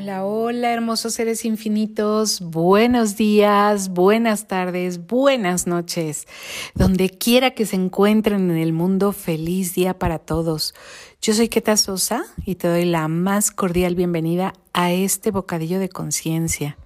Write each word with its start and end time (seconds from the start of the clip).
Hola, 0.00 0.24
hola, 0.24 0.72
hermosos 0.72 1.14
seres 1.14 1.44
infinitos. 1.44 2.40
Buenos 2.40 3.16
días, 3.16 3.88
buenas 3.88 4.46
tardes, 4.46 5.08
buenas 5.08 5.66
noches. 5.66 6.28
Donde 6.76 7.10
quiera 7.10 7.50
que 7.50 7.66
se 7.66 7.74
encuentren 7.74 8.48
en 8.48 8.58
el 8.58 8.72
mundo, 8.72 9.10
feliz 9.10 9.74
día 9.74 9.98
para 9.98 10.20
todos. 10.20 10.72
Yo 11.20 11.34
soy 11.34 11.48
Keta 11.48 11.76
Sosa 11.76 12.24
y 12.46 12.54
te 12.54 12.68
doy 12.68 12.84
la 12.84 13.08
más 13.08 13.50
cordial 13.50 13.96
bienvenida 13.96 14.52
a 14.72 14.92
este 14.92 15.32
bocadillo 15.32 15.80
de 15.80 15.88
conciencia. 15.88 16.78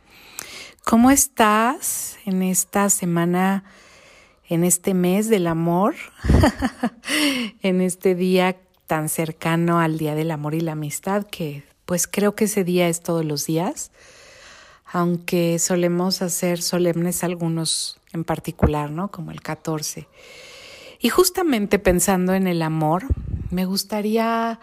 ¿Cómo 0.83 1.11
estás 1.11 2.17
en 2.25 2.43
esta 2.43 2.89
semana, 2.89 3.65
en 4.49 4.65
este 4.65 4.95
mes 4.95 5.29
del 5.29 5.49
amor? 5.49 5.97
en 7.61 7.83
este 7.83 8.15
día 8.15 8.57
tan 8.87 9.11
cercano 9.11 9.81
al 9.81 9.99
Día 9.99 10.15
del 10.15 10.31
Amor 10.31 10.55
y 10.55 10.61
la 10.61 10.73
Amistad 10.73 11.27
que 11.27 11.72
pues 11.93 12.07
creo 12.07 12.35
que 12.35 12.45
ese 12.45 12.65
día 12.65 12.89
es 12.89 13.03
todos 13.03 13.23
los 13.23 13.45
días, 13.45 13.91
aunque 14.87 15.59
solemos 15.59 16.23
hacer 16.23 16.63
solemnes 16.63 17.23
algunos 17.23 18.01
en 18.15 18.25
particular, 18.25 18.91
¿no? 18.91 19.11
Como 19.11 19.31
el 19.31 19.43
14. 19.43 20.09
Y 21.01 21.11
justamente 21.11 21.79
pensando 21.79 22.33
en 22.33 22.47
el 22.47 22.63
amor, 22.63 23.05
me 23.51 23.67
gustaría 23.67 24.59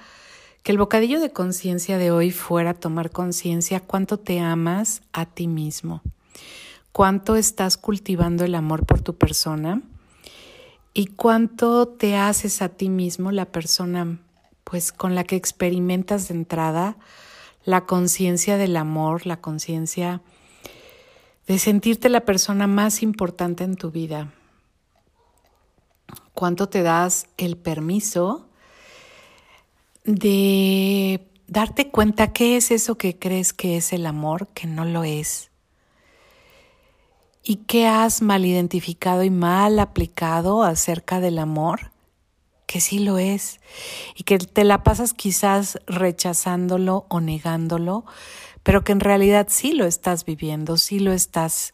que 0.63 0.71
el 0.71 0.79
bocadillo 0.79 1.19
de 1.19 1.31
conciencia 1.31 1.99
de 1.99 2.09
hoy 2.09 2.31
fuera 2.31 2.73
tomar 2.73 3.11
conciencia 3.11 3.79
cuánto 3.79 4.17
te 4.17 4.39
amas 4.39 5.03
a 5.13 5.27
ti 5.27 5.47
mismo, 5.47 6.01
cuánto 6.91 7.35
estás 7.35 7.77
cultivando 7.77 8.43
el 8.43 8.55
amor 8.55 8.87
por 8.87 9.01
tu 9.01 9.17
persona 9.19 9.83
y 10.95 11.05
cuánto 11.05 11.87
te 11.89 12.17
haces 12.17 12.63
a 12.63 12.69
ti 12.69 12.89
mismo 12.89 13.31
la 13.31 13.45
persona 13.45 14.17
pues 14.69 14.91
con 14.91 15.15
la 15.15 15.23
que 15.23 15.35
experimentas 15.35 16.27
de 16.27 16.35
entrada 16.35 16.97
la 17.65 17.85
conciencia 17.85 18.57
del 18.57 18.77
amor, 18.77 19.25
la 19.25 19.41
conciencia 19.41 20.21
de 21.47 21.57
sentirte 21.57 22.07
la 22.09 22.21
persona 22.21 22.67
más 22.67 23.01
importante 23.01 23.63
en 23.63 23.75
tu 23.75 23.89
vida. 23.89 24.31
Cuánto 26.33 26.69
te 26.69 26.83
das 26.83 27.25
el 27.37 27.57
permiso 27.57 28.47
de 30.03 31.27
darte 31.47 31.89
cuenta 31.89 32.31
qué 32.31 32.55
es 32.55 32.69
eso 32.69 32.95
que 32.95 33.17
crees 33.17 33.53
que 33.53 33.77
es 33.77 33.91
el 33.91 34.05
amor, 34.05 34.49
que 34.49 34.67
no 34.67 34.85
lo 34.85 35.03
es. 35.03 35.49
Y 37.43 37.57
qué 37.57 37.87
has 37.87 38.21
mal 38.21 38.45
identificado 38.45 39.23
y 39.23 39.31
mal 39.31 39.79
aplicado 39.79 40.63
acerca 40.63 41.19
del 41.19 41.39
amor 41.39 41.91
que 42.69 42.81
sí 42.81 42.99
lo 42.99 43.17
es 43.17 43.59
y 44.15 44.25
que 44.25 44.37
te 44.37 44.63
la 44.63 44.83
pasas 44.83 45.15
quizás 45.15 45.79
rechazándolo 45.87 47.07
o 47.09 47.19
negándolo, 47.19 48.05
pero 48.61 48.83
que 48.83 48.91
en 48.91 48.99
realidad 48.99 49.47
sí 49.49 49.71
lo 49.73 49.87
estás 49.87 50.23
viviendo, 50.23 50.77
sí 50.77 50.99
lo 50.99 51.11
estás 51.11 51.73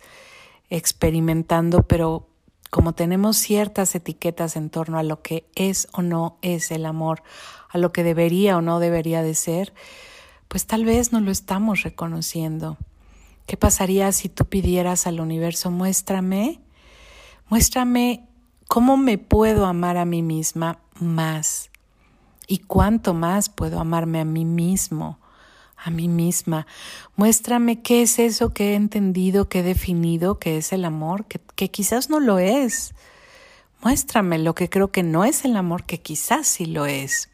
experimentando, 0.70 1.84
pero 1.84 2.30
como 2.70 2.94
tenemos 2.94 3.36
ciertas 3.36 3.94
etiquetas 3.94 4.56
en 4.56 4.70
torno 4.70 4.98
a 4.98 5.04
lo 5.04 5.22
que 5.22 5.50
es 5.56 5.90
o 5.92 6.02
no 6.02 6.38
es 6.42 6.72
el 6.72 6.86
amor, 6.86 7.24
a 7.70 7.78
lo 7.78 7.92
que 7.92 8.06
debería 8.06 8.56
o 8.56 8.62
no 8.62 8.80
debería 8.80 9.22
de 9.22 9.36
ser, 9.36 9.74
pues 10.48 10.66
tal 10.66 10.86
vez 10.86 11.12
no 11.12 11.20
lo 11.20 11.32
estamos 11.32 11.84
reconociendo. 11.84 12.78
¿Qué 13.48 13.58
pasaría 13.58 14.14
si 14.14 14.30
tú 14.30 14.46
pidieras 14.46 15.08
al 15.08 15.20
universo, 15.20 15.72
muéstrame, 15.72 16.62
muéstrame 17.50 18.30
cómo 18.70 18.96
me 18.96 19.18
puedo 19.18 19.66
amar 19.66 19.98
a 19.98 20.06
mí 20.06 20.22
misma 20.22 20.80
más 21.00 21.70
y 22.48 22.60
cuánto 22.60 23.14
más 23.14 23.50
puedo 23.50 23.80
amarme 23.80 24.20
a 24.20 24.26
mí 24.26 24.46
mismo, 24.46 25.20
a 25.78 25.90
mí 25.90 26.08
misma. 26.08 26.68
Muéstrame 27.16 27.82
qué 27.82 28.02
es 28.02 28.20
eso 28.20 28.54
que 28.54 28.72
he 28.72 28.76
entendido, 28.76 29.50
que 29.50 29.60
he 29.60 29.64
definido, 29.64 30.40
que 30.40 30.58
es 30.58 30.74
el 30.74 30.86
amor, 30.86 31.26
que, 31.26 31.40
que 31.56 31.70
quizás 31.70 32.10
no 32.10 32.20
lo 32.20 32.40
es. 32.40 32.94
Muéstrame 33.82 34.40
lo 34.40 34.56
que 34.56 34.70
creo 34.70 34.92
que 34.92 35.04
no 35.04 35.26
es 35.26 35.46
el 35.46 35.56
amor, 35.56 35.84
que 35.84 36.00
quizás 36.00 36.48
sí 36.48 36.66
lo 36.66 36.86
es. 36.86 37.30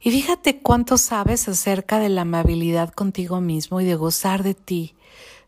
Y 0.00 0.10
fíjate 0.10 0.60
cuánto 0.60 0.98
sabes 0.98 1.48
acerca 1.48 1.98
de 1.98 2.08
la 2.08 2.22
amabilidad 2.22 2.92
contigo 2.92 3.40
mismo 3.40 3.80
y 3.80 3.84
de 3.84 3.96
gozar 3.96 4.44
de 4.44 4.54
ti, 4.54 4.94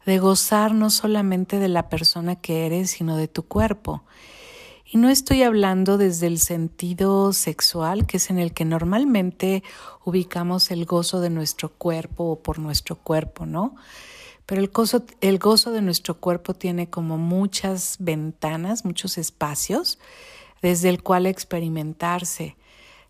de 0.05 0.19
gozar 0.19 0.75
no 0.75 0.91
solamente 0.91 1.59
de 1.59 1.69
la 1.69 1.89
persona 1.89 2.37
que 2.37 2.67
eres, 2.67 2.91
sino 2.91 3.17
de 3.17 3.29
tu 3.29 3.45
cuerpo. 3.45 4.03
Y 4.91 4.97
no 4.97 5.11
estoy 5.11 5.43
hablando 5.43 5.99
desde 5.99 6.29
el 6.29 6.39
sentido 6.39 7.35
sexual, 7.35 8.07
que 8.07 8.17
es 8.17 8.31
en 8.31 8.39
el 8.39 8.55
que 8.55 8.65
normalmente 8.65 9.63
ubicamos 10.03 10.71
el 10.71 10.87
gozo 10.87 11.21
de 11.21 11.29
nuestro 11.29 11.69
cuerpo 11.69 12.25
o 12.25 12.43
por 12.43 12.59
nuestro 12.59 12.97
cuerpo, 12.97 13.45
¿no? 13.45 13.77
Pero 14.47 14.63
el 14.63 14.69
gozo, 14.69 15.05
el 15.21 15.39
gozo 15.39 15.73
de 15.73 15.83
nuestro 15.83 16.15
cuerpo 16.15 16.55
tiene 16.55 16.89
como 16.89 17.19
muchas 17.19 17.97
ventanas, 17.99 18.87
muchos 18.87 19.19
espacios, 19.19 19.99
desde 20.63 20.89
el 20.89 21.03
cual 21.03 21.27
experimentarse 21.27 22.57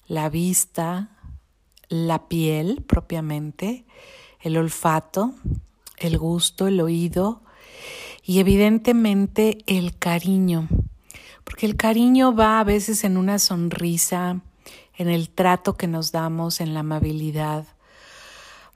la 0.08 0.30
vista, 0.30 1.10
la 1.88 2.26
piel 2.26 2.82
propiamente, 2.88 3.84
el 4.40 4.56
olfato, 4.56 5.32
el 5.96 6.18
gusto, 6.18 6.66
el 6.66 6.80
oído 6.80 7.42
y 8.24 8.40
evidentemente 8.40 9.58
el 9.68 9.96
cariño 9.96 10.66
porque 11.48 11.64
el 11.64 11.76
cariño 11.76 12.34
va 12.34 12.60
a 12.60 12.64
veces 12.64 13.04
en 13.04 13.16
una 13.16 13.38
sonrisa, 13.38 14.42
en 14.98 15.08
el 15.08 15.30
trato 15.30 15.78
que 15.78 15.86
nos 15.86 16.12
damos, 16.12 16.60
en 16.60 16.74
la 16.74 16.80
amabilidad. 16.80 17.64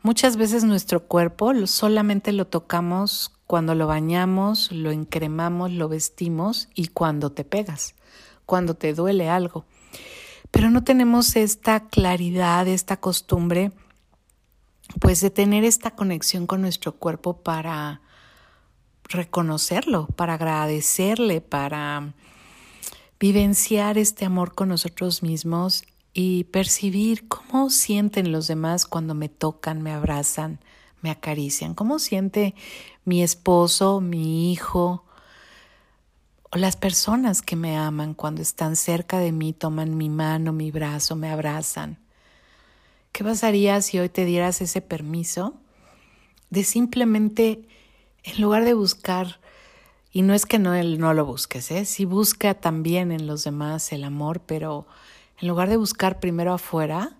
Muchas 0.00 0.38
veces 0.38 0.64
nuestro 0.64 1.06
cuerpo 1.06 1.52
solamente 1.66 2.32
lo 2.32 2.46
tocamos 2.46 3.30
cuando 3.46 3.74
lo 3.74 3.86
bañamos, 3.86 4.72
lo 4.72 4.90
encremamos, 4.90 5.70
lo 5.70 5.90
vestimos 5.90 6.70
y 6.74 6.86
cuando 6.86 7.30
te 7.30 7.44
pegas, 7.44 7.94
cuando 8.46 8.72
te 8.72 8.94
duele 8.94 9.28
algo. 9.28 9.66
Pero 10.50 10.70
no 10.70 10.82
tenemos 10.82 11.36
esta 11.36 11.88
claridad, 11.88 12.66
esta 12.68 12.96
costumbre, 12.96 13.70
pues 14.98 15.20
de 15.20 15.28
tener 15.28 15.62
esta 15.64 15.90
conexión 15.90 16.46
con 16.46 16.62
nuestro 16.62 16.92
cuerpo 16.92 17.36
para 17.42 18.00
reconocerlo, 19.04 20.06
para 20.16 20.34
agradecerle, 20.34 21.42
para 21.42 22.14
vivenciar 23.22 23.98
este 23.98 24.24
amor 24.24 24.52
con 24.52 24.68
nosotros 24.68 25.22
mismos 25.22 25.84
y 26.12 26.42
percibir 26.42 27.28
cómo 27.28 27.70
sienten 27.70 28.32
los 28.32 28.48
demás 28.48 28.84
cuando 28.84 29.14
me 29.14 29.28
tocan, 29.28 29.80
me 29.80 29.92
abrazan, 29.92 30.58
me 31.02 31.10
acarician, 31.12 31.74
cómo 31.74 32.00
siente 32.00 32.56
mi 33.04 33.22
esposo, 33.22 34.00
mi 34.00 34.50
hijo 34.50 35.04
o 36.50 36.58
las 36.58 36.74
personas 36.74 37.42
que 37.42 37.54
me 37.54 37.76
aman 37.76 38.14
cuando 38.14 38.42
están 38.42 38.74
cerca 38.74 39.20
de 39.20 39.30
mí, 39.30 39.52
toman 39.52 39.96
mi 39.96 40.08
mano, 40.08 40.52
mi 40.52 40.72
brazo, 40.72 41.14
me 41.14 41.30
abrazan. 41.30 42.00
¿Qué 43.12 43.22
pasaría 43.22 43.80
si 43.82 44.00
hoy 44.00 44.08
te 44.08 44.24
dieras 44.24 44.60
ese 44.60 44.80
permiso 44.80 45.54
de 46.50 46.64
simplemente, 46.64 47.68
en 48.24 48.42
lugar 48.42 48.64
de 48.64 48.74
buscar 48.74 49.40
y 50.12 50.22
no 50.22 50.34
es 50.34 50.44
que 50.44 50.58
no, 50.58 50.80
no 50.82 51.14
lo 51.14 51.24
busques, 51.24 51.70
¿eh? 51.70 51.86
sí 51.86 52.04
busca 52.04 52.52
también 52.52 53.10
en 53.12 53.26
los 53.26 53.44
demás 53.44 53.92
el 53.92 54.04
amor, 54.04 54.40
pero 54.40 54.86
en 55.40 55.48
lugar 55.48 55.70
de 55.70 55.78
buscar 55.78 56.20
primero 56.20 56.52
afuera, 56.52 57.16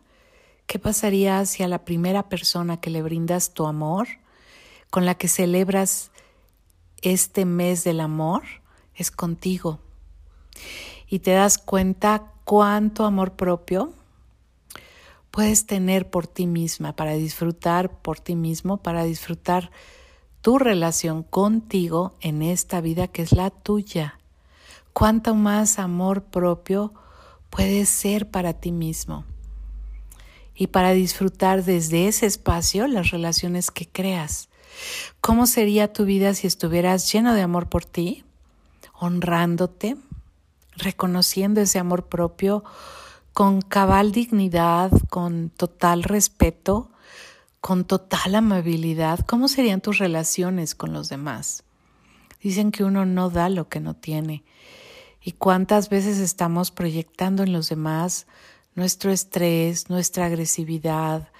¿qué 0.66 0.78
pasaría 0.78 1.44
si 1.46 1.62
a 1.62 1.68
la 1.68 1.86
primera 1.86 2.28
persona 2.28 2.80
que 2.80 2.90
le 2.90 3.02
brindas 3.02 3.54
tu 3.54 3.66
amor, 3.66 4.08
con 4.90 5.06
la 5.06 5.14
que 5.14 5.28
celebras 5.28 6.10
este 7.00 7.46
mes 7.46 7.82
del 7.82 7.98
amor, 7.98 8.42
es 8.94 9.10
contigo? 9.10 9.80
Y 11.08 11.20
te 11.20 11.32
das 11.32 11.56
cuenta 11.56 12.32
cuánto 12.44 13.06
amor 13.06 13.32
propio 13.32 13.94
puedes 15.30 15.64
tener 15.64 16.10
por 16.10 16.26
ti 16.26 16.46
misma, 16.46 16.94
para 16.94 17.14
disfrutar 17.14 18.02
por 18.02 18.20
ti 18.20 18.36
mismo, 18.36 18.76
para 18.76 19.04
disfrutar 19.04 19.70
tu 20.42 20.58
relación 20.58 21.22
contigo 21.22 22.16
en 22.20 22.42
esta 22.42 22.80
vida 22.80 23.06
que 23.06 23.22
es 23.22 23.32
la 23.32 23.50
tuya. 23.50 24.18
Cuánto 24.92 25.34
más 25.34 25.78
amor 25.78 26.24
propio 26.24 26.92
puede 27.48 27.86
ser 27.86 28.28
para 28.28 28.52
ti 28.52 28.72
mismo. 28.72 29.24
Y 30.54 30.66
para 30.66 30.92
disfrutar 30.92 31.64
desde 31.64 32.08
ese 32.08 32.26
espacio 32.26 32.86
las 32.88 33.10
relaciones 33.10 33.70
que 33.70 33.88
creas. 33.88 34.48
¿Cómo 35.20 35.46
sería 35.46 35.92
tu 35.92 36.04
vida 36.04 36.34
si 36.34 36.46
estuvieras 36.46 37.10
lleno 37.10 37.34
de 37.34 37.42
amor 37.42 37.68
por 37.68 37.84
ti, 37.84 38.24
honrándote, 38.98 39.96
reconociendo 40.76 41.60
ese 41.60 41.78
amor 41.78 42.06
propio 42.06 42.64
con 43.32 43.62
cabal 43.62 44.12
dignidad, 44.12 44.90
con 45.08 45.50
total 45.50 46.02
respeto, 46.02 46.90
con 47.62 47.84
total 47.84 48.34
amabilidad, 48.34 49.20
¿cómo 49.20 49.46
serían 49.46 49.80
tus 49.80 49.98
relaciones 49.98 50.74
con 50.74 50.92
los 50.92 51.08
demás? 51.08 51.62
Dicen 52.42 52.72
que 52.72 52.82
uno 52.82 53.06
no 53.06 53.30
da 53.30 53.48
lo 53.48 53.68
que 53.68 53.78
no 53.78 53.94
tiene. 53.94 54.42
¿Y 55.22 55.30
cuántas 55.30 55.88
veces 55.88 56.18
estamos 56.18 56.72
proyectando 56.72 57.44
en 57.44 57.52
los 57.52 57.68
demás 57.68 58.26
nuestro 58.74 59.12
estrés, 59.12 59.90
nuestra 59.90 60.26
agresividad, 60.26 61.30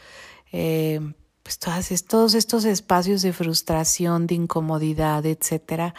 eh, 0.53 1.01
pues 1.43 1.59
todas, 1.59 2.05
todos 2.05 2.35
estos 2.35 2.67
espacios 2.67 3.23
de 3.23 3.33
frustración, 3.33 4.29
de 4.29 4.37
incomodidad, 4.37 5.27
etcétera, 5.27 5.93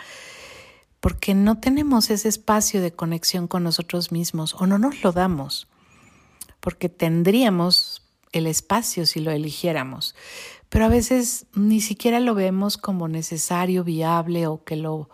porque 1.02 1.34
no 1.34 1.60
tenemos 1.60 2.10
ese 2.10 2.30
espacio 2.30 2.81
de 2.81 2.94
conexión 2.94 3.50
con 3.50 3.64
nosotros 3.64 4.14
mismos 4.14 4.54
o 4.54 4.68
no 4.68 4.78
nos 4.78 5.04
lo 5.04 5.12
damos, 5.12 5.68
porque 6.62 6.88
tendríamos 6.88 8.03
el 8.33 8.47
espacio 8.47 9.06
si 9.06 9.21
lo 9.21 9.31
eligiéramos, 9.31 10.15
pero 10.69 10.85
a 10.85 10.89
veces 10.89 11.45
ni 11.53 11.80
siquiera 11.80 12.19
lo 12.19 12.35
vemos 12.35 12.77
como 12.77 13.07
necesario, 13.07 13.83
viable 13.83 14.47
o 14.47 14.63
que 14.63 14.75
lo 14.75 15.09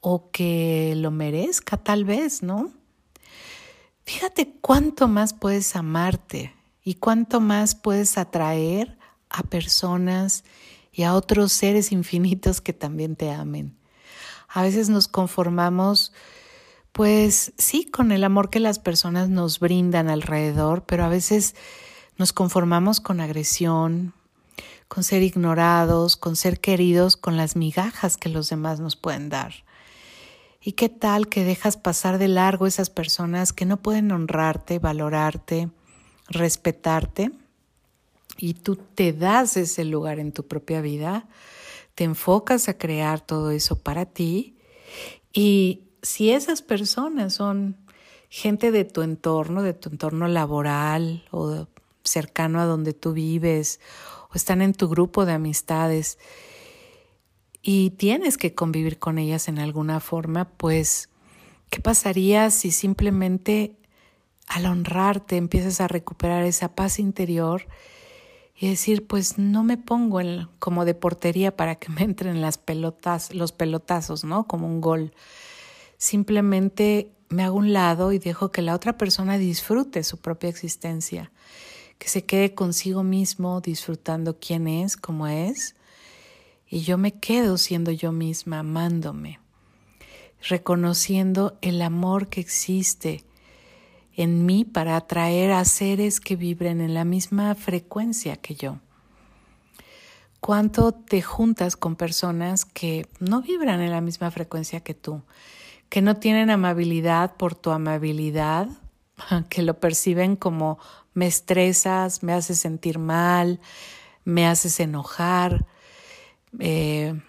o 0.00 0.30
que 0.30 0.94
lo 0.96 1.10
merezca 1.10 1.76
tal 1.76 2.04
vez, 2.04 2.42
¿no? 2.42 2.70
Fíjate 4.04 4.54
cuánto 4.60 5.08
más 5.08 5.34
puedes 5.34 5.76
amarte 5.76 6.54
y 6.82 6.94
cuánto 6.94 7.40
más 7.40 7.74
puedes 7.74 8.16
atraer 8.16 8.96
a 9.28 9.42
personas 9.42 10.44
y 10.92 11.02
a 11.02 11.14
otros 11.14 11.52
seres 11.52 11.92
infinitos 11.92 12.60
que 12.60 12.72
también 12.72 13.16
te 13.16 13.30
amen. 13.30 13.76
A 14.48 14.62
veces 14.62 14.88
nos 14.88 15.08
conformamos, 15.08 16.12
pues 16.92 17.52
sí, 17.58 17.84
con 17.84 18.10
el 18.12 18.24
amor 18.24 18.48
que 18.48 18.60
las 18.60 18.78
personas 18.78 19.28
nos 19.28 19.60
brindan 19.60 20.08
alrededor, 20.08 20.84
pero 20.86 21.04
a 21.04 21.08
veces 21.08 21.54
nos 22.18 22.32
conformamos 22.32 23.00
con 23.00 23.20
agresión, 23.20 24.12
con 24.88 25.04
ser 25.04 25.22
ignorados, 25.22 26.16
con 26.16 26.34
ser 26.34 26.60
queridos, 26.60 27.16
con 27.16 27.36
las 27.36 27.56
migajas 27.56 28.16
que 28.16 28.28
los 28.28 28.50
demás 28.50 28.80
nos 28.80 28.96
pueden 28.96 29.28
dar. 29.28 29.54
¿Y 30.60 30.72
qué 30.72 30.88
tal 30.88 31.28
que 31.28 31.44
dejas 31.44 31.76
pasar 31.76 32.18
de 32.18 32.28
largo 32.28 32.66
esas 32.66 32.90
personas 32.90 33.52
que 33.52 33.64
no 33.64 33.76
pueden 33.76 34.10
honrarte, 34.10 34.80
valorarte, 34.80 35.70
respetarte? 36.28 37.30
Y 38.36 38.54
tú 38.54 38.76
te 38.76 39.12
das 39.12 39.56
ese 39.56 39.84
lugar 39.84 40.18
en 40.18 40.32
tu 40.32 40.46
propia 40.46 40.80
vida, 40.80 41.28
te 41.94 42.04
enfocas 42.04 42.68
a 42.68 42.76
crear 42.76 43.20
todo 43.20 43.50
eso 43.52 43.78
para 43.78 44.06
ti. 44.06 44.58
Y 45.32 45.84
si 46.02 46.30
esas 46.30 46.62
personas 46.62 47.34
son 47.34 47.76
gente 48.28 48.70
de 48.72 48.84
tu 48.84 49.02
entorno, 49.02 49.62
de 49.62 49.74
tu 49.74 49.90
entorno 49.90 50.28
laboral 50.28 51.24
o 51.30 51.66
cercano 52.04 52.60
a 52.60 52.64
donde 52.64 52.92
tú 52.92 53.12
vives, 53.12 53.80
o 54.30 54.34
están 54.34 54.62
en 54.62 54.72
tu 54.72 54.88
grupo 54.88 55.26
de 55.26 55.32
amistades, 55.32 56.18
y 57.62 57.90
tienes 57.90 58.38
que 58.38 58.54
convivir 58.54 58.98
con 58.98 59.18
ellas 59.18 59.48
en 59.48 59.58
alguna 59.58 60.00
forma, 60.00 60.48
pues, 60.50 61.10
¿qué 61.70 61.80
pasaría 61.80 62.50
si 62.50 62.70
simplemente 62.70 63.76
al 64.46 64.66
honrarte 64.66 65.36
empiezas 65.36 65.80
a 65.80 65.88
recuperar 65.88 66.44
esa 66.44 66.74
paz 66.74 66.98
interior 66.98 67.66
y 68.60 68.68
decir, 68.68 69.06
pues 69.06 69.38
no 69.38 69.62
me 69.62 69.76
pongo 69.76 70.20
en, 70.20 70.48
como 70.58 70.84
de 70.84 70.94
portería 70.94 71.56
para 71.56 71.76
que 71.76 71.88
me 71.92 72.02
entren 72.02 72.40
las 72.40 72.58
pelotas, 72.58 73.34
los 73.34 73.52
pelotazos, 73.52 74.24
¿no? 74.24 74.46
Como 74.46 74.66
un 74.66 74.80
gol. 74.80 75.12
Simplemente 75.96 77.12
me 77.28 77.44
hago 77.44 77.56
un 77.56 77.72
lado 77.72 78.12
y 78.12 78.18
dejo 78.18 78.50
que 78.50 78.62
la 78.62 78.74
otra 78.74 78.96
persona 78.96 79.38
disfrute 79.38 80.02
su 80.02 80.18
propia 80.18 80.48
existencia, 80.48 81.30
que 81.98 82.08
se 82.08 82.24
quede 82.24 82.54
consigo 82.54 83.02
mismo 83.02 83.60
disfrutando 83.60 84.38
quién 84.38 84.68
es, 84.68 84.96
cómo 84.96 85.26
es, 85.26 85.74
y 86.68 86.80
yo 86.80 86.98
me 86.98 87.12
quedo 87.12 87.58
siendo 87.58 87.90
yo 87.90 88.12
misma, 88.12 88.60
amándome, 88.60 89.40
reconociendo 90.48 91.56
el 91.60 91.82
amor 91.82 92.28
que 92.28 92.40
existe 92.40 93.24
en 94.14 94.46
mí 94.46 94.64
para 94.64 94.96
atraer 94.96 95.52
a 95.52 95.64
seres 95.64 96.20
que 96.20 96.36
vibren 96.36 96.80
en 96.80 96.92
la 96.94 97.04
misma 97.04 97.54
frecuencia 97.54 98.36
que 98.36 98.54
yo. 98.54 98.80
¿Cuánto 100.40 100.92
te 100.92 101.22
juntas 101.22 101.76
con 101.76 101.96
personas 101.96 102.64
que 102.64 103.06
no 103.18 103.42
vibran 103.42 103.80
en 103.80 103.90
la 103.90 104.00
misma 104.00 104.30
frecuencia 104.30 104.80
que 104.80 104.94
tú, 104.94 105.22
que 105.88 106.02
no 106.02 106.16
tienen 106.16 106.50
amabilidad 106.50 107.36
por 107.36 107.54
tu 107.54 107.70
amabilidad, 107.70 108.68
que 109.48 109.62
lo 109.62 109.78
perciben 109.78 110.36
como 110.36 110.78
me 111.14 111.26
estresas, 111.26 112.22
me 112.22 112.32
haces 112.32 112.58
sentir 112.58 112.98
mal, 112.98 113.60
me 114.24 114.46
haces 114.46 114.78
enojar, 114.80 115.66
eh, 116.58 117.20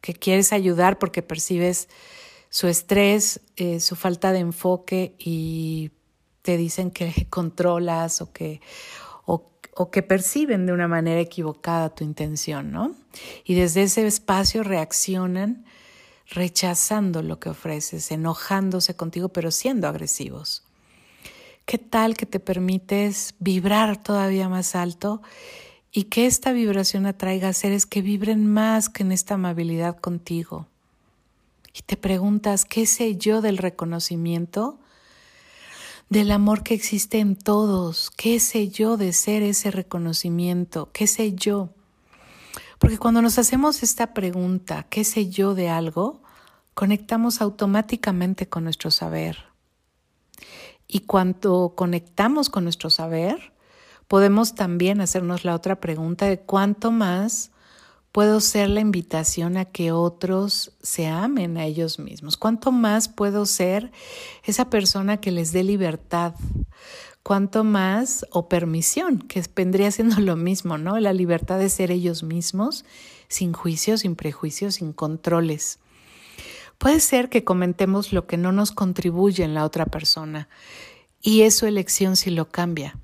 que 0.00 0.14
quieres 0.14 0.52
ayudar 0.52 0.98
porque 0.98 1.22
percibes 1.22 1.88
su 2.48 2.66
estrés, 2.66 3.40
eh, 3.56 3.80
su 3.80 3.96
falta 3.96 4.32
de 4.32 4.40
enfoque 4.40 5.14
y 5.18 5.92
te 6.42 6.56
dicen 6.56 6.90
que 6.90 7.26
controlas 7.30 8.20
o 8.20 8.32
que, 8.32 8.60
o, 9.24 9.50
o 9.76 9.90
que 9.90 10.02
perciben 10.02 10.66
de 10.66 10.72
una 10.72 10.88
manera 10.88 11.20
equivocada 11.20 11.94
tu 11.94 12.04
intención, 12.04 12.72
¿no? 12.72 12.94
Y 13.44 13.54
desde 13.54 13.82
ese 13.82 14.06
espacio 14.06 14.62
reaccionan 14.62 15.64
rechazando 16.26 17.22
lo 17.22 17.40
que 17.40 17.48
ofreces, 17.48 18.10
enojándose 18.12 18.94
contigo, 18.94 19.30
pero 19.30 19.50
siendo 19.50 19.88
agresivos. 19.88 20.64
¿Qué 21.70 21.78
tal 21.78 22.16
que 22.16 22.26
te 22.26 22.40
permites 22.40 23.36
vibrar 23.38 24.02
todavía 24.02 24.48
más 24.48 24.74
alto 24.74 25.22
y 25.92 26.06
que 26.06 26.26
esta 26.26 26.50
vibración 26.50 27.06
atraiga 27.06 27.50
a 27.50 27.52
seres 27.52 27.86
que 27.86 28.02
vibren 28.02 28.44
más 28.44 28.88
que 28.88 29.04
en 29.04 29.12
esta 29.12 29.34
amabilidad 29.34 29.96
contigo. 29.96 30.66
Y 31.72 31.82
te 31.82 31.96
preguntas, 31.96 32.64
¿qué 32.64 32.86
sé 32.86 33.14
yo 33.18 33.40
del 33.40 33.56
reconocimiento? 33.56 34.80
Del 36.08 36.32
amor 36.32 36.64
que 36.64 36.74
existe 36.74 37.20
en 37.20 37.36
todos. 37.36 38.10
¿Qué 38.16 38.40
sé 38.40 38.68
yo 38.68 38.96
de 38.96 39.12
ser 39.12 39.44
ese 39.44 39.70
reconocimiento? 39.70 40.90
¿Qué 40.92 41.06
sé 41.06 41.34
yo? 41.34 41.68
Porque 42.80 42.98
cuando 42.98 43.22
nos 43.22 43.38
hacemos 43.38 43.84
esta 43.84 44.12
pregunta, 44.12 44.86
¿qué 44.90 45.04
sé 45.04 45.28
yo 45.30 45.54
de 45.54 45.68
algo? 45.68 46.20
Conectamos 46.74 47.40
automáticamente 47.40 48.48
con 48.48 48.64
nuestro 48.64 48.90
saber. 48.90 49.50
Y 50.92 51.00
cuando 51.00 51.74
conectamos 51.76 52.50
con 52.50 52.64
nuestro 52.64 52.90
saber, 52.90 53.52
podemos 54.08 54.56
también 54.56 55.00
hacernos 55.00 55.44
la 55.44 55.54
otra 55.54 55.78
pregunta 55.78 56.26
de 56.26 56.40
cuánto 56.40 56.90
más 56.90 57.52
puedo 58.10 58.40
ser 58.40 58.68
la 58.68 58.80
invitación 58.80 59.56
a 59.56 59.66
que 59.66 59.92
otros 59.92 60.72
se 60.82 61.06
amen 61.06 61.58
a 61.58 61.64
ellos 61.64 62.00
mismos, 62.00 62.36
cuánto 62.36 62.72
más 62.72 63.08
puedo 63.08 63.46
ser 63.46 63.92
esa 64.42 64.68
persona 64.68 65.18
que 65.18 65.30
les 65.30 65.52
dé 65.52 65.62
libertad, 65.62 66.34
cuánto 67.22 67.62
más 67.62 68.26
o 68.32 68.48
permisión, 68.48 69.20
que 69.20 69.44
vendría 69.54 69.92
siendo 69.92 70.18
lo 70.20 70.34
mismo, 70.34 70.76
¿no? 70.76 70.98
La 70.98 71.12
libertad 71.12 71.60
de 71.60 71.68
ser 71.68 71.92
ellos 71.92 72.24
mismos, 72.24 72.84
sin 73.28 73.52
juicios, 73.52 74.00
sin 74.00 74.16
prejuicios, 74.16 74.74
sin 74.74 74.92
controles. 74.92 75.78
Puede 76.80 77.00
ser 77.00 77.28
que 77.28 77.44
comentemos 77.44 78.10
lo 78.14 78.26
que 78.26 78.38
no 78.38 78.52
nos 78.52 78.72
contribuye 78.72 79.44
en 79.44 79.52
la 79.52 79.66
otra 79.66 79.84
persona 79.84 80.48
y 81.20 81.42
es 81.42 81.54
su 81.54 81.66
elección 81.66 82.16
si 82.16 82.30
lo 82.30 82.48
cambia. 82.48 82.96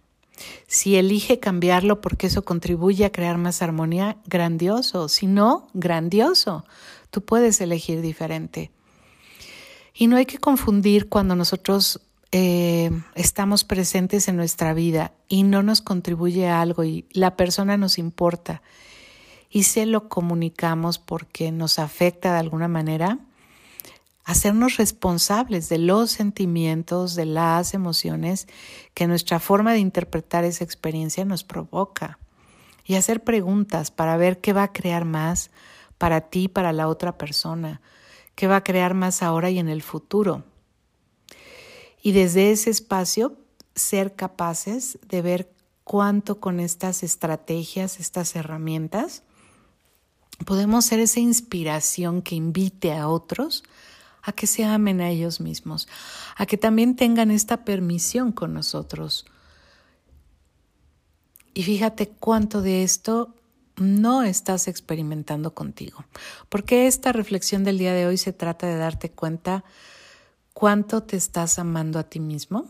Si 0.67 0.97
elige 0.97 1.41
cambiarlo 1.41 2.01
porque 2.01 2.29
eso 2.29 2.43
contribuye 2.43 3.05
a 3.05 3.13
crear 3.13 3.37
más 3.37 3.61
armonía, 3.61 4.17
grandioso. 4.25 5.11
Si 5.11 5.27
no, 5.27 5.69
grandioso. 5.75 6.65
Tú 7.11 7.21
puedes 7.21 7.61
elegir 7.61 8.01
diferente. 8.01 8.71
Y 9.93 10.07
no 10.07 10.17
hay 10.17 10.25
que 10.25 10.39
confundir 10.39 11.11
cuando 11.11 11.37
nosotros 11.37 12.01
eh, 12.33 12.91
estamos 13.15 13.65
presentes 13.65 14.29
en 14.29 14.37
nuestra 14.37 14.73
vida 14.73 15.13
y 15.29 15.43
no 15.43 15.63
nos 15.63 15.83
contribuye 15.83 16.49
a 16.49 16.63
algo 16.63 16.83
y 16.83 17.05
la 17.13 17.37
persona 17.37 17.77
nos 17.77 17.99
importa 17.99 18.63
y 19.51 19.65
se 19.65 19.85
lo 19.85 20.09
comunicamos 20.09 20.99
porque 20.99 21.53
nos 21.53 21.79
afecta 21.79 22.33
de 22.33 22.39
alguna 22.39 22.69
manera, 22.69 23.19
hacernos 24.27 24.77
responsables 24.77 25.69
de 25.69 25.79
los 25.79 26.11
sentimientos, 26.11 27.15
de 27.15 27.27
las 27.27 27.75
emociones 27.75 28.49
que 28.93 29.07
nuestra 29.07 29.39
forma 29.39 29.73
de 29.73 29.79
interpretar 29.79 30.43
esa 30.45 30.65
experiencia 30.65 31.25
nos 31.25 31.45
provoca 31.45 32.19
y 32.85 32.97
hacer 32.97 33.23
preguntas 33.23 33.93
para 33.93 34.17
ver 34.17 34.41
qué 34.41 34.53
va 34.53 34.65
a 34.65 34.73
crear 34.73 35.05
más 35.05 35.53
para 35.97 36.23
ti, 36.23 36.49
para 36.49 36.73
la 36.73 36.89
otra 36.89 37.17
persona, 37.17 37.81
qué 38.35 38.49
va 38.49 38.57
a 38.57 38.65
crear 38.65 38.95
más 38.95 39.23
ahora 39.23 39.49
y 39.51 39.61
en 39.61 39.69
el 39.69 39.81
futuro. 39.81 40.43
Y 42.03 42.11
desde 42.11 42.51
ese 42.51 42.71
espacio 42.71 43.37
ser 43.77 44.17
capaces 44.17 44.99
de 45.07 45.23
ver 45.23 45.53
cuánto 45.85 46.41
con 46.41 46.59
estas 46.59 47.05
estrategias, 47.05 48.01
estas 48.01 48.35
herramientas, 48.35 49.23
podemos 50.45 50.85
ser 50.85 50.99
esa 50.99 51.21
inspiración 51.21 52.23
que 52.23 52.35
invite 52.35 52.93
a 52.93 53.07
otros 53.07 53.63
a 54.27 54.33
que 54.33 54.49
se 54.49 54.65
amen 54.65 55.01
a 55.01 55.09
ellos 55.09 55.41
mismos, 55.41 55.89
a 56.37 56.47
que 56.47 56.59
también 56.59 56.97
tengan 56.97 57.31
esta 57.31 57.65
permisión 57.65 58.33
con 58.33 58.53
nosotros. 58.53 59.25
Y 61.55 61.63
fíjate 61.63 62.09
cuánto 62.09 62.61
de 62.61 62.83
esto 62.83 63.35
no 63.77 64.25
estás 64.25 64.67
experimentando 64.67 65.55
contigo, 65.55 66.05
porque 66.49 66.89
esta 66.89 67.13
reflexión 67.13 67.63
del 67.63 67.79
día 67.79 67.95
de 67.95 68.07
hoy 68.07 68.17
se 68.17 68.33
trata 68.33 68.67
de 68.67 68.77
darte 68.77 69.11
cuenta 69.11 69.65
cuánto 70.53 71.05
te 71.05 71.17
estás 71.17 71.59
amando 71.61 72.01
a 72.01 72.05
ti 72.05 72.19
mismo 72.19 72.67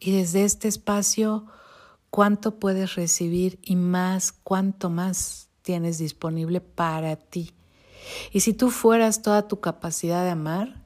y 0.00 0.10
desde 0.12 0.44
este 0.44 0.66
espacio 0.66 1.46
cuánto 2.10 2.58
puedes 2.58 2.96
recibir 2.96 3.60
y 3.62 3.76
más 3.76 4.32
cuánto 4.32 4.90
más 4.90 5.48
tienes 5.62 5.98
disponible 5.98 6.60
para 6.60 7.14
ti. 7.16 7.54
Y 8.32 8.40
si 8.40 8.52
tú 8.52 8.70
fueras 8.70 9.22
toda 9.22 9.48
tu 9.48 9.60
capacidad 9.60 10.24
de 10.24 10.30
amar, 10.30 10.82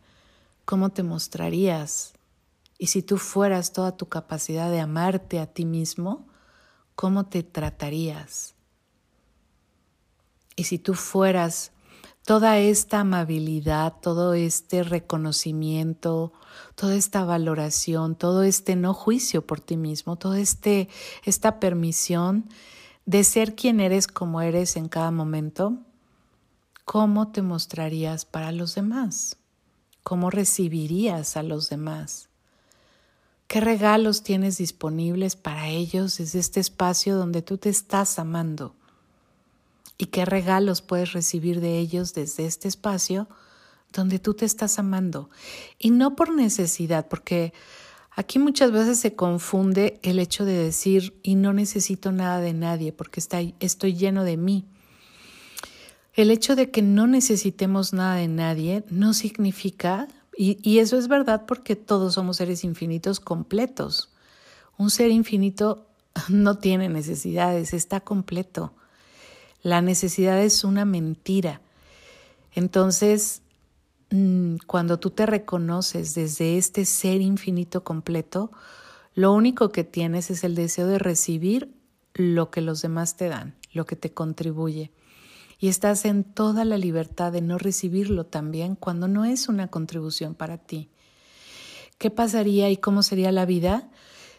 ¿cómo 0.65 0.91
te 0.91 1.03
mostrarías? 1.03 2.15
Y 2.79 2.89
si 2.89 3.03
tú 3.03 3.19
fueras 3.19 3.73
toda 3.73 3.97
tu 3.97 4.09
capacidad 4.09 4.71
de 4.71 4.81
amarte 4.81 5.41
a 5.41 5.47
ti 5.47 5.65
mismo, 5.65 6.29
¿cómo 6.95 7.27
te 7.27 7.43
tratarías? 7.43 8.55
Y 10.55 10.65
si 10.65 10.79
tú 10.79 10.95
fueras 10.95 11.73
toda 12.25 12.59
esta 12.59 13.01
amabilidad, 13.01 13.95
todo 14.03 14.35
este 14.35 14.83
reconocimiento, 14.83 16.33
toda 16.75 16.95
esta 16.95 17.25
valoración, 17.25 18.17
todo 18.17 18.43
este 18.43 18.77
no 18.77 18.93
juicio 18.93 19.47
por 19.47 19.61
ti 19.61 19.77
mismo, 19.77 20.17
toda 20.17 20.39
este, 20.39 20.89
esta 21.25 21.59
permisión 21.59 22.49
de 23.07 23.25
ser 23.25 23.55
quien 23.55 23.81
eres 23.81 24.07
como 24.07 24.43
eres 24.43 24.77
en 24.77 24.89
cada 24.89 25.11
momento, 25.11 25.79
¿cómo 26.89 27.29
te 27.29 27.43
mostrarías 27.43 28.25
para 28.25 28.51
los 28.51 28.75
demás? 28.75 29.37
¿Cómo 30.03 30.31
recibirías 30.31 31.37
a 31.37 31.43
los 31.43 31.69
demás? 31.69 32.31
¿Qué 33.47 33.61
regalos 33.61 34.23
tienes 34.23 34.57
disponibles 34.57 35.37
para 35.37 35.69
ellos 35.69 36.17
desde 36.17 36.39
este 36.39 36.61
espacio 36.61 37.17
donde 37.17 37.43
tú 37.43 37.59
te 37.59 37.69
estás 37.69 38.19
amando? 38.19 38.75
y 39.99 40.07
qué 40.07 40.25
regalos 40.25 40.81
puedes 40.81 41.13
recibir 41.13 41.61
de 41.61 41.79
ellos 41.79 42.15
desde 42.15 42.47
este 42.47 42.69
espacio 42.69 43.29
donde 43.93 44.21
tú 44.21 44.33
te 44.35 44.45
estás 44.45 44.79
amando. 44.79 45.29
Y 45.77 45.91
no 45.91 46.15
por 46.15 46.33
necesidad, 46.33 47.09
porque 47.09 47.53
aquí 48.13 48.39
muchas 48.39 48.71
veces 48.71 49.01
se 49.01 49.17
confunde 49.17 49.99
el 50.03 50.21
hecho 50.21 50.45
de 50.45 50.53
decir 50.53 51.19
y 51.25 51.35
no 51.35 51.53
necesito 51.53 52.13
nada 52.13 52.41
de 52.41 52.53
nadie 52.53 52.93
porque 52.93 53.21
estoy 53.59 53.95
lleno 53.95 54.23
de 54.23 54.37
mí. 54.37 54.67
El 56.19 56.33
hecho 56.33 56.57
de 56.57 56.73
que 56.73 56.83
no 56.83 57.07
necesitemos 57.07 57.93
nada 57.93 58.17
de 58.17 58.27
nadie 58.27 58.83
no 58.91 59.15
significa, 59.15 60.09
y, 60.37 60.59
y 60.69 60.81
eso 60.81 60.99
es 60.99 61.07
verdad 61.07 61.47
porque 61.47 61.77
todos 61.77 62.15
somos 62.15 62.39
seres 62.39 62.65
infinitos 62.65 63.21
completos. 63.21 64.11
Un 64.77 64.91
ser 64.91 65.13
infinito 65.13 65.87
no 66.29 66.59
tiene 66.59 66.89
necesidades, 66.89 67.73
está 67.73 68.01
completo. 68.01 68.73
La 69.63 69.81
necesidad 69.81 70.43
es 70.43 70.65
una 70.65 70.85
mentira. 70.85 71.61
Entonces, 72.53 73.43
mm, 74.11 74.57
cuando 74.67 74.99
tú 74.99 75.11
te 75.11 75.25
reconoces 75.25 76.17
desde 76.17 76.59
este 76.59 76.85
ser 76.85 77.21
infinito 77.21 77.85
completo, 77.85 78.51
lo 79.15 79.33
único 79.33 79.71
que 79.71 79.85
tienes 79.85 80.33
es 80.33 80.43
el 80.43 80.57
deseo 80.57 80.89
de 80.89 80.99
recibir 80.99 81.77
lo 82.15 82.51
que 82.51 82.61
los 82.61 82.83
demás 82.83 83.17
te 83.17 83.29
dan, 83.29 83.55
lo 83.73 83.87
que 83.87 83.95
te 83.95 84.11
contribuye. 84.11 84.91
Y 85.59 85.69
estás 85.69 86.05
en 86.05 86.25
toda 86.25 86.65
la 86.65 86.79
libertad 86.79 87.33
de 87.33 87.41
no 87.41 87.59
recibirlo 87.59 88.25
también 88.27 88.77
cuando 88.77 89.09
no 89.09 89.25
es 89.25 89.49
una 89.49 89.69
contribución 89.69 90.35
para 90.35 90.59
ti. 90.59 90.89
¿Qué 91.99 92.11
pasaría 92.11 92.71
y 92.71 92.77
cómo 92.77 93.03
sería 93.03 93.33
la 93.33 93.45
vida 93.45 93.91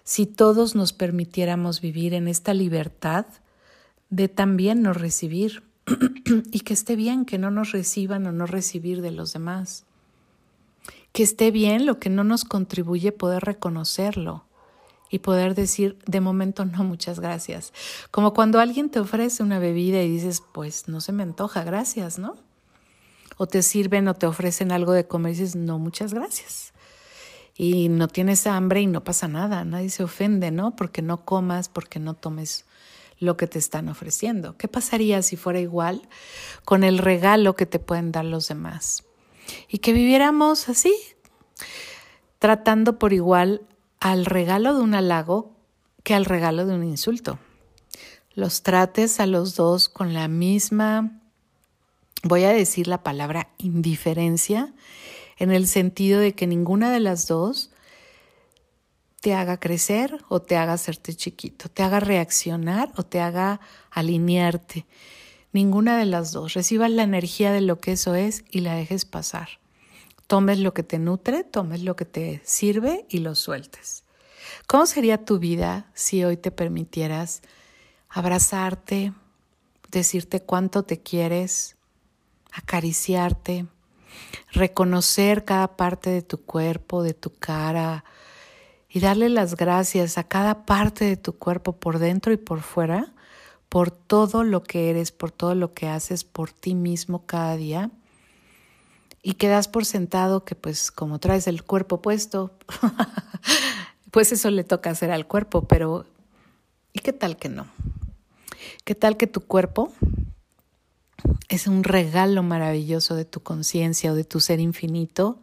si 0.04 0.26
todos 0.26 0.76
nos 0.76 0.94
permitiéramos 0.94 1.82
vivir 1.82 2.14
en 2.14 2.28
esta 2.28 2.54
libertad 2.54 3.26
de 4.10 4.28
también 4.28 4.82
no 4.82 4.94
recibir 4.94 5.64
y 6.52 6.62
que 6.62 6.74
esté 6.74 6.96
bien 6.96 7.26
que 7.26 7.38
no 7.38 7.52
nos 7.52 7.72
reciban 7.72 8.26
o 8.26 8.32
no 8.32 8.46
recibir 8.46 9.02
de 9.02 9.12
los 9.12 9.34
demás. 9.34 9.86
Que 11.12 11.24
esté 11.24 11.52
bien 11.52 11.86
lo 11.86 12.00
que 12.00 12.10
no 12.10 12.24
nos 12.24 12.46
contribuye 12.46 13.12
poder 13.12 13.44
reconocerlo 13.44 14.49
y 15.10 15.20
poder 15.20 15.56
decir 15.56 15.98
de 16.06 16.22
momento 16.22 16.66
no 16.66 16.84
muchas 16.84 17.20
gracias. 17.20 17.74
Como 18.12 18.34
cuando 18.34 18.60
alguien 18.60 18.90
te 18.90 19.00
ofrece 19.00 19.44
una 19.44 19.60
bebida 19.60 20.02
y 20.02 20.10
dices, 20.10 20.44
pues 20.54 20.88
no 20.88 21.02
se 21.02 21.12
me 21.12 21.24
antoja, 21.24 21.64
gracias, 21.64 22.20
¿no? 22.20 22.38
O 23.38 23.48
te 23.48 23.64
sirven 23.64 24.08
o 24.08 24.14
te 24.14 24.28
ofrecen 24.28 24.72
algo 24.72 24.92
de 24.92 25.08
comer 25.08 25.34
y 25.34 25.38
dices, 25.38 25.56
no 25.56 25.80
muchas 25.80 26.14
gracias. 26.14 26.74
Y 27.56 27.90
no 27.90 28.08
tienes 28.08 28.48
hambre 28.48 28.82
y 28.82 28.88
no 28.88 29.04
pasa 29.04 29.28
nada, 29.28 29.66
nadie 29.66 29.90
se 29.90 30.04
ofende, 30.04 30.52
¿no? 30.52 30.76
Porque 30.76 31.02
no 31.02 31.26
comas, 31.26 31.68
porque 31.70 32.00
no 32.00 32.14
tomes 32.14 32.66
lo 33.20 33.36
que 33.36 33.48
te 33.48 33.60
están 33.60 33.90
ofreciendo. 33.90 34.56
¿Qué 34.58 34.68
pasaría 34.68 35.22
si 35.22 35.36
fuera 35.36 35.60
igual 35.60 36.08
con 36.64 36.84
el 36.84 36.98
regalo 36.98 37.56
que 37.56 37.66
te 37.66 37.80
pueden 37.80 38.12
dar 38.12 38.26
los 38.26 38.48
demás? 38.48 39.04
Y 39.68 39.80
que 39.80 39.94
viviéramos 39.94 40.70
así, 40.70 40.94
tratando 42.40 42.98
por 42.98 43.14
igual 43.14 43.62
al 44.00 44.26
regalo 44.26 44.76
de 44.76 44.82
un 44.82 44.96
halago 44.96 45.56
que 46.04 46.14
al 46.14 46.26
regalo 46.26 46.66
de 46.66 46.74
un 46.74 46.84
insulto. 46.84 47.40
Los 48.34 48.64
trates 48.64 49.20
a 49.20 49.26
los 49.26 49.56
dos 49.56 49.90
con 49.90 50.14
la 50.14 50.28
misma, 50.28 51.22
voy 52.24 52.44
a 52.44 52.50
decir 52.50 52.88
la 52.88 53.04
palabra 53.04 53.50
indiferencia, 53.58 54.74
en 55.38 55.52
el 55.52 55.68
sentido 55.68 56.20
de 56.20 56.34
que 56.34 56.48
ninguna 56.48 56.92
de 56.92 57.00
las 57.00 57.28
dos 57.28 57.72
te 59.22 59.34
haga 59.34 59.60
crecer 59.60 60.24
o 60.30 60.42
te 60.42 60.56
haga 60.56 60.74
hacerte 60.74 61.14
chiquito, 61.14 61.70
te 61.70 61.84
haga 61.84 62.00
reaccionar 62.00 62.92
o 62.96 63.04
te 63.04 63.20
haga 63.20 63.60
alinearte. 63.92 64.86
Ninguna 65.52 65.98
de 65.98 66.06
las 66.06 66.32
dos. 66.32 66.54
Recibas 66.54 66.92
la 66.92 67.04
energía 67.04 67.52
de 67.52 67.62
lo 67.62 67.80
que 67.80 67.94
eso 67.94 68.16
es 68.16 68.46
y 68.52 68.60
la 68.62 68.76
dejes 68.76 69.06
pasar. 69.06 69.60
Tomes 70.30 70.60
lo 70.60 70.76
que 70.76 70.84
te 70.84 71.00
nutre, 71.00 71.44
tomes 71.44 71.82
lo 71.82 71.96
que 71.96 72.06
te 72.06 72.40
sirve 72.44 73.08
y 73.10 73.18
lo 73.18 73.34
sueltes. 73.34 74.04
¿Cómo 74.68 74.86
sería 74.86 75.26
tu 75.26 75.40
vida 75.40 75.90
si 75.96 76.24
hoy 76.24 76.38
te 76.38 76.52
permitieras 76.52 77.42
abrazarte, 78.10 79.12
decirte 79.90 80.40
cuánto 80.40 80.84
te 80.84 81.02
quieres, 81.02 81.78
acariciarte, 82.52 83.66
reconocer 84.52 85.46
cada 85.46 85.76
parte 85.76 86.12
de 86.12 86.22
tu 86.22 86.46
cuerpo, 86.46 87.02
de 87.02 87.16
tu 87.16 87.32
cara, 87.32 88.06
y 88.88 89.00
darle 89.00 89.30
las 89.30 89.56
gracias 89.56 90.20
a 90.20 90.26
cada 90.26 90.68
parte 90.68 91.06
de 91.06 91.18
tu 91.18 91.40
cuerpo 91.40 91.74
por 91.74 91.98
dentro 91.98 92.32
y 92.32 92.38
por 92.38 92.62
fuera, 92.62 93.16
por 93.68 93.90
todo 93.90 94.44
lo 94.44 94.62
que 94.62 94.92
eres, 94.92 95.12
por 95.12 95.32
todo 95.32 95.56
lo 95.56 95.74
que 95.74 95.88
haces 95.88 96.24
por 96.24 96.52
ti 96.52 96.76
mismo 96.76 97.26
cada 97.26 97.56
día. 97.56 97.90
Y 99.22 99.34
quedas 99.34 99.68
por 99.68 99.86
sentado 99.86 100.46
que 100.46 100.56
pues 100.56 100.92
como 100.92 101.20
traes 101.20 101.48
el 101.48 101.64
cuerpo 101.64 102.02
puesto, 102.02 102.52
pues 104.12 104.32
eso 104.32 104.50
le 104.50 104.64
toca 104.64 104.90
hacer 104.90 105.12
al 105.12 105.28
cuerpo, 105.28 105.68
pero 105.68 106.06
¿y 106.94 107.00
qué 107.00 107.14
tal 107.14 107.38
que 107.38 107.50
no? 107.50 107.68
¿Qué 108.86 108.96
tal 108.96 109.18
que 109.18 109.28
tu 109.28 109.42
cuerpo 109.42 109.92
es 111.50 111.68
un 111.68 111.84
regalo 111.84 112.44
maravilloso 112.44 113.16
de 113.16 113.26
tu 113.26 113.42
conciencia 113.42 114.12
o 114.12 114.16
de 114.16 114.24
tu 114.24 114.40
ser 114.40 114.60
infinito? 114.60 115.42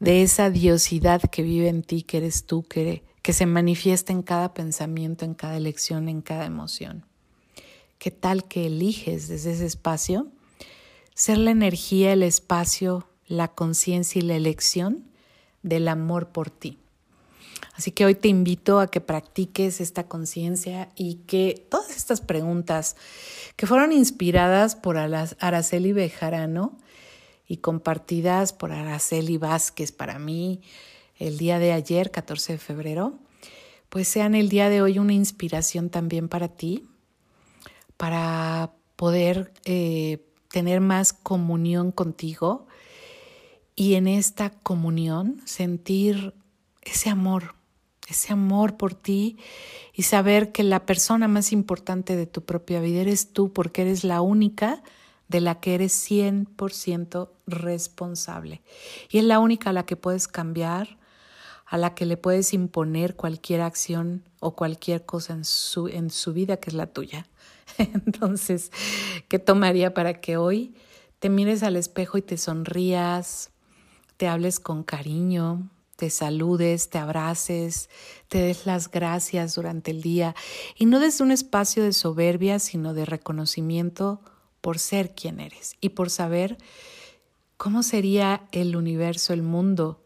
de 0.00 0.22
esa 0.22 0.50
diosidad 0.50 1.20
que 1.20 1.42
vive 1.42 1.68
en 1.68 1.82
ti, 1.82 2.02
que 2.02 2.16
eres 2.16 2.46
tú, 2.46 2.62
que, 2.62 3.04
que 3.22 3.34
se 3.34 3.46
manifiesta 3.46 4.12
en 4.12 4.22
cada 4.22 4.54
pensamiento, 4.54 5.26
en 5.26 5.34
cada 5.34 5.56
elección, 5.56 6.08
en 6.08 6.22
cada 6.22 6.46
emoción. 6.46 7.04
¿Qué 7.98 8.10
tal 8.10 8.48
que 8.48 8.66
eliges 8.66 9.28
desde 9.28 9.52
ese 9.52 9.66
espacio 9.66 10.26
ser 11.14 11.38
la 11.38 11.50
energía, 11.50 12.12
el 12.12 12.22
espacio, 12.22 13.08
la 13.26 13.48
conciencia 13.48 14.18
y 14.20 14.22
la 14.22 14.36
elección 14.36 15.04
del 15.62 15.88
amor 15.88 16.28
por 16.28 16.50
ti? 16.50 16.78
Así 17.74 17.92
que 17.92 18.04
hoy 18.04 18.14
te 18.14 18.28
invito 18.28 18.80
a 18.80 18.88
que 18.88 19.00
practiques 19.00 19.80
esta 19.80 20.08
conciencia 20.08 20.90
y 20.96 21.16
que 21.26 21.66
todas 21.70 21.96
estas 21.96 22.20
preguntas 22.20 22.96
que 23.56 23.66
fueron 23.66 23.92
inspiradas 23.92 24.76
por 24.76 24.98
Araceli 24.98 25.92
Bejarano, 25.92 26.78
y 27.50 27.56
compartidas 27.56 28.52
por 28.52 28.70
Araceli 28.70 29.36
Vázquez 29.36 29.90
para 29.90 30.20
mí 30.20 30.60
el 31.18 31.36
día 31.36 31.58
de 31.58 31.72
ayer, 31.72 32.12
14 32.12 32.52
de 32.52 32.58
febrero, 32.60 33.18
pues 33.88 34.06
sean 34.06 34.36
el 34.36 34.48
día 34.48 34.68
de 34.68 34.82
hoy 34.82 35.00
una 35.00 35.14
inspiración 35.14 35.90
también 35.90 36.28
para 36.28 36.46
ti, 36.46 36.86
para 37.96 38.70
poder 38.94 39.52
eh, 39.64 40.24
tener 40.50 40.80
más 40.80 41.12
comunión 41.12 41.92
contigo 41.92 42.66
y 43.74 43.94
en 43.94 44.06
esta 44.06 44.50
comunión 44.50 45.40
sentir 45.44 46.34
ese 46.82 47.08
amor, 47.08 47.54
ese 48.08 48.32
amor 48.32 48.76
por 48.76 48.94
ti 48.94 49.38
y 49.94 50.02
saber 50.02 50.52
que 50.52 50.64
la 50.64 50.84
persona 50.86 51.28
más 51.28 51.52
importante 51.52 52.16
de 52.16 52.26
tu 52.26 52.44
propia 52.44 52.80
vida 52.80 53.00
eres 53.00 53.32
tú 53.32 53.52
porque 53.52 53.82
eres 53.82 54.04
la 54.04 54.20
única 54.20 54.82
de 55.28 55.40
la 55.40 55.60
que 55.60 55.76
eres 55.76 55.94
100% 56.10 57.30
responsable. 57.46 58.62
Y 59.10 59.18
es 59.18 59.24
la 59.24 59.38
única 59.38 59.70
a 59.70 59.72
la 59.72 59.86
que 59.86 59.94
puedes 59.94 60.26
cambiar, 60.26 60.98
a 61.66 61.78
la 61.78 61.94
que 61.94 62.04
le 62.04 62.16
puedes 62.16 62.52
imponer 62.52 63.14
cualquier 63.14 63.60
acción 63.60 64.24
o 64.40 64.56
cualquier 64.56 65.06
cosa 65.06 65.34
en 65.34 65.44
su, 65.44 65.86
en 65.86 66.10
su 66.10 66.32
vida 66.32 66.56
que 66.56 66.70
es 66.70 66.74
la 66.74 66.88
tuya. 66.88 67.28
Entonces, 67.78 68.70
¿qué 69.28 69.38
tomaría 69.38 69.94
para 69.94 70.20
que 70.20 70.36
hoy 70.36 70.74
te 71.18 71.28
mires 71.28 71.62
al 71.62 71.76
espejo 71.76 72.18
y 72.18 72.22
te 72.22 72.36
sonrías, 72.38 73.50
te 74.16 74.28
hables 74.28 74.60
con 74.60 74.82
cariño, 74.82 75.68
te 75.96 76.08
saludes, 76.08 76.88
te 76.88 76.96
abraces, 76.96 77.90
te 78.28 78.38
des 78.38 78.64
las 78.64 78.90
gracias 78.90 79.54
durante 79.54 79.90
el 79.90 80.00
día 80.00 80.34
y 80.74 80.86
no 80.86 80.98
desde 80.98 81.22
un 81.24 81.30
espacio 81.30 81.84
de 81.84 81.92
soberbia, 81.92 82.58
sino 82.58 82.94
de 82.94 83.04
reconocimiento 83.04 84.22
por 84.62 84.78
ser 84.78 85.14
quien 85.14 85.40
eres 85.40 85.76
y 85.80 85.90
por 85.90 86.08
saber 86.08 86.56
cómo 87.58 87.82
sería 87.82 88.48
el 88.52 88.76
universo, 88.76 89.34
el 89.34 89.42
mundo, 89.42 90.02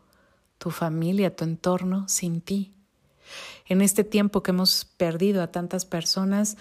tu 0.58 0.70
familia, 0.70 1.36
tu 1.36 1.44
entorno 1.44 2.08
sin 2.08 2.40
ti. 2.40 2.72
En 3.66 3.80
este 3.80 4.02
tiempo 4.02 4.42
que 4.42 4.50
hemos 4.50 4.84
perdido 4.84 5.42
a 5.42 5.52
tantas 5.52 5.84
personas, 5.84 6.56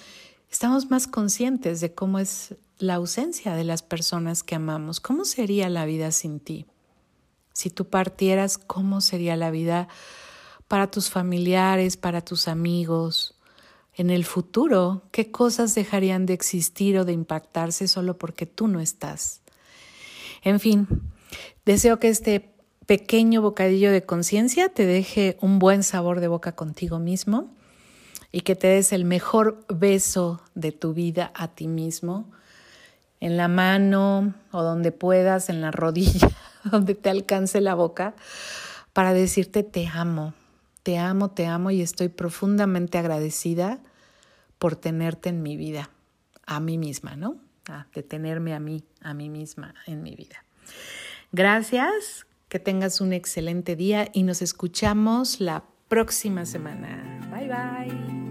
estamos 0.54 0.92
más 0.92 1.08
conscientes 1.08 1.82
de 1.82 1.96
cómo 1.96 2.20
es 2.20 2.54
la 2.78 2.94
ausencia 2.94 3.56
de 3.56 3.64
las 3.64 3.82
personas 3.82 4.44
que 4.44 4.54
amamos. 4.54 5.00
¿Cómo 5.00 5.26
sería 5.26 5.68
la 5.68 5.84
vida 5.86 6.12
sin 6.12 6.40
ti? 6.40 6.68
Si 7.54 7.72
tú 7.72 7.90
partieras, 7.90 8.60
¿cómo 8.60 9.02
sería 9.02 9.36
la 9.36 9.50
vida 9.50 9.88
para 10.68 10.92
tus 10.92 11.10
familiares, 11.10 11.98
para 11.98 12.22
tus 12.22 12.48
amigos? 12.48 13.36
En 13.96 14.12
el 14.12 14.26
futuro, 14.26 15.02
¿qué 15.10 15.32
cosas 15.32 15.74
dejarían 15.74 16.28
de 16.28 16.34
existir 16.34 17.00
o 17.00 17.06
de 17.06 17.14
impactarse 17.14 17.88
solo 17.88 18.20
porque 18.20 18.46
tú 18.46 18.68
no 18.68 18.80
estás? 18.80 19.42
En 20.44 20.60
fin, 20.60 20.88
deseo 21.66 21.98
que 21.98 22.10
este 22.10 22.54
pequeño 22.86 23.42
bocadillo 23.42 23.92
de 23.92 24.06
conciencia 24.06 24.70
te 24.70 24.86
deje 24.86 25.36
un 25.42 25.58
buen 25.58 25.82
sabor 25.82 26.20
de 26.20 26.28
boca 26.28 26.52
contigo 26.52 27.00
mismo 27.00 27.50
y 28.34 28.42
que 28.42 28.56
te 28.56 28.68
des 28.68 28.92
el 28.92 29.06
mejor 29.06 29.64
beso 29.70 30.42
de 30.56 30.72
tu 30.72 30.94
vida 30.94 31.32
a 31.36 31.50
ti 31.50 31.68
mismo, 31.68 32.30
en 33.20 33.38
la 33.38 33.48
mano 33.48 34.34
o 34.52 34.64
donde 34.64 34.92
puedas, 34.92 35.50
en 35.50 35.62
la 35.62 35.72
rodilla, 35.72 36.30
donde 36.66 36.96
te 36.96 37.12
alcance 37.12 37.62
la 37.62 37.76
boca, 37.76 38.16
para 38.92 39.14
decirte 39.14 39.62
te 39.64 39.88
amo, 39.88 40.34
te 40.82 40.98
amo, 40.98 41.30
te 41.30 41.46
amo 41.46 41.70
y 41.70 41.82
estoy 41.82 42.10
profundamente 42.10 42.98
agradecida 42.98 43.80
por 44.58 44.76
tenerte 44.76 45.30
en 45.30 45.44
mi 45.44 45.56
vida, 45.56 45.92
a 46.48 46.60
mí 46.60 46.80
misma, 46.80 47.16
¿no? 47.16 47.38
Ah, 47.70 47.86
de 47.94 48.02
tenerme 48.02 48.56
a 48.56 48.60
mí, 48.60 48.84
a 49.02 49.14
mí 49.14 49.30
misma 49.30 49.76
en 49.86 50.02
mi 50.02 50.16
vida. 50.16 50.44
Gracias, 51.32 52.26
que 52.50 52.58
tengas 52.58 53.00
un 53.00 53.14
excelente 53.14 53.76
día 53.76 54.10
y 54.12 54.24
nos 54.24 54.42
escuchamos 54.42 55.40
la 55.40 55.64
próxima 55.88 56.48
semana. 56.48 57.20
Bye 57.32 57.48
bye. 57.48 58.23